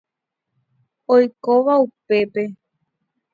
Oikóva 1.15 1.73
upépe. 1.85 2.43